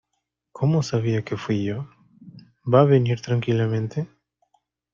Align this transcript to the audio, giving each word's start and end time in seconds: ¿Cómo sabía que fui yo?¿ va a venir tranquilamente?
¿Cómo 0.51 0.81
sabía 0.81 1.23
que 1.23 1.37
fui 1.43 1.63
yo?¿ 1.63 1.87
va 2.73 2.81
a 2.81 2.85
venir 2.93 3.21
tranquilamente? 3.21 4.07